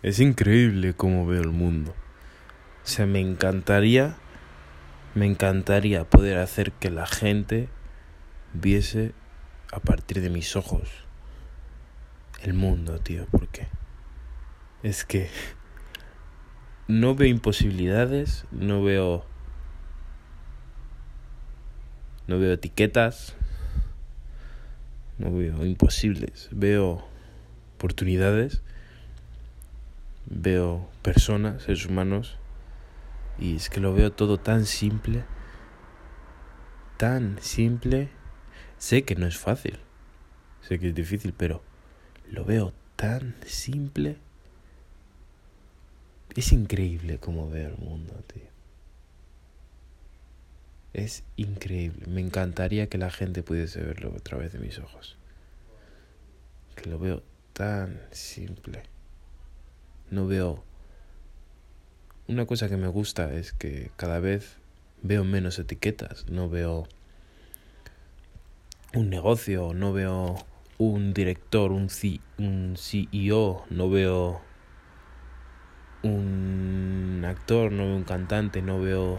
Es 0.00 0.20
increíble 0.20 0.94
cómo 0.94 1.26
veo 1.26 1.42
el 1.42 1.50
mundo. 1.50 1.92
O 2.84 2.86
sea, 2.86 3.04
me 3.04 3.20
encantaría, 3.20 4.16
me 5.16 5.26
encantaría 5.26 6.04
poder 6.04 6.38
hacer 6.38 6.70
que 6.70 6.90
la 6.90 7.06
gente 7.06 7.68
viese 8.54 9.12
a 9.72 9.80
partir 9.80 10.20
de 10.20 10.30
mis 10.30 10.54
ojos 10.54 10.88
el 12.42 12.54
mundo, 12.54 13.00
tío, 13.00 13.26
porque 13.32 13.66
es 14.84 15.04
que 15.04 15.28
no 16.86 17.16
veo 17.16 17.28
imposibilidades, 17.28 18.46
no 18.52 18.84
veo 18.84 19.26
no 22.28 22.38
veo 22.38 22.52
etiquetas, 22.52 23.34
no 25.18 25.32
veo 25.32 25.66
imposibles, 25.66 26.48
veo 26.52 27.04
oportunidades 27.74 28.62
veo 30.30 30.88
personas, 31.02 31.62
seres 31.62 31.86
humanos, 31.86 32.36
y 33.38 33.56
es 33.56 33.70
que 33.70 33.80
lo 33.80 33.94
veo 33.94 34.12
todo 34.12 34.38
tan 34.38 34.66
simple, 34.66 35.24
tan 36.96 37.38
simple. 37.40 38.10
Sé 38.78 39.04
que 39.04 39.16
no 39.16 39.26
es 39.26 39.38
fácil, 39.38 39.78
sé 40.60 40.78
que 40.78 40.88
es 40.88 40.94
difícil, 40.94 41.32
pero 41.36 41.62
lo 42.30 42.44
veo 42.44 42.72
tan 42.96 43.36
simple. 43.46 44.18
Es 46.36 46.52
increíble 46.52 47.18
cómo 47.18 47.48
veo 47.48 47.68
el 47.68 47.78
mundo, 47.78 48.14
tío. 48.32 48.46
Es 50.92 51.24
increíble. 51.36 52.06
Me 52.06 52.20
encantaría 52.20 52.88
que 52.88 52.98
la 52.98 53.10
gente 53.10 53.42
pudiese 53.42 53.82
verlo 53.82 54.14
a 54.14 54.20
través 54.20 54.52
de 54.52 54.58
mis 54.58 54.78
ojos. 54.78 55.16
Que 56.76 56.90
lo 56.90 56.98
veo 56.98 57.22
tan 57.52 58.00
simple 58.12 58.82
no 60.10 60.26
veo... 60.26 60.64
Una 62.26 62.44
cosa 62.44 62.68
que 62.68 62.76
me 62.76 62.88
gusta 62.88 63.32
es 63.32 63.52
que 63.52 63.90
cada 63.96 64.20
vez 64.20 64.58
veo 65.02 65.24
menos 65.24 65.58
etiquetas, 65.58 66.26
no 66.28 66.50
veo 66.50 66.86
un 68.94 69.08
negocio, 69.08 69.72
no 69.72 69.92
veo 69.94 70.36
un 70.76 71.14
director, 71.14 71.72
un, 71.72 71.88
un 72.38 72.74
CEO, 72.76 73.64
no 73.70 73.88
veo 73.88 74.42
un 76.02 77.24
actor, 77.26 77.72
no 77.72 77.86
veo 77.86 77.96
un 77.96 78.04
cantante, 78.04 78.60
no 78.60 78.78
veo 78.78 79.18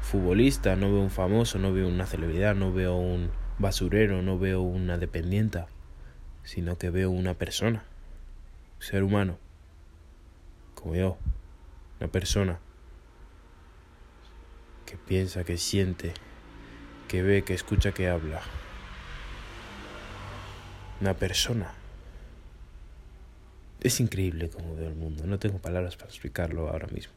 futbolista, 0.00 0.74
no 0.74 0.90
veo 0.90 1.02
un 1.02 1.10
famoso, 1.10 1.58
no 1.58 1.74
veo 1.74 1.86
una 1.86 2.06
celebridad, 2.06 2.54
no 2.54 2.72
veo 2.72 2.96
un 2.96 3.30
basurero, 3.58 4.22
no 4.22 4.38
veo 4.38 4.62
una 4.62 4.96
dependienta, 4.96 5.66
sino 6.44 6.78
que 6.78 6.88
veo 6.88 7.10
una 7.10 7.34
persona, 7.34 7.84
ser 8.78 9.02
humano 9.02 9.38
como 10.78 10.94
yo, 10.94 11.18
una 12.00 12.10
persona 12.10 12.60
que 14.86 14.96
piensa, 14.96 15.44
que 15.44 15.58
siente, 15.58 16.14
que 17.08 17.22
ve, 17.22 17.42
que 17.42 17.54
escucha, 17.54 17.92
que 17.92 18.08
habla. 18.08 18.40
Una 21.00 21.14
persona. 21.14 21.74
Es 23.80 24.00
increíble 24.00 24.50
como 24.50 24.76
veo 24.76 24.88
el 24.88 24.94
mundo. 24.94 25.24
No 25.26 25.38
tengo 25.38 25.58
palabras 25.58 25.96
para 25.96 26.10
explicarlo 26.10 26.68
ahora 26.68 26.88
mismo. 26.88 27.12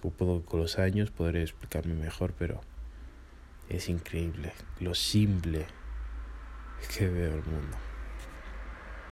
Puedo, 0.00 0.44
con 0.44 0.60
los 0.60 0.78
años 0.78 1.10
podré 1.10 1.42
explicarme 1.42 1.94
mejor, 1.94 2.32
pero 2.38 2.60
es 3.68 3.88
increíble 3.88 4.52
lo 4.80 4.94
simple 4.94 5.66
que 6.96 7.08
veo 7.08 7.34
el 7.34 7.44
mundo. 7.44 7.76